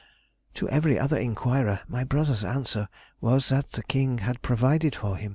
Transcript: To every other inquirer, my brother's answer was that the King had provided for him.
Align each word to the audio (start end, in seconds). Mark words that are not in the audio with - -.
To 0.55 0.67
every 0.67 0.97
other 0.97 1.15
inquirer, 1.15 1.81
my 1.87 2.03
brother's 2.03 2.43
answer 2.43 2.87
was 3.19 3.49
that 3.49 3.73
the 3.73 3.83
King 3.83 4.17
had 4.17 4.41
provided 4.41 4.95
for 4.95 5.15
him. 5.15 5.29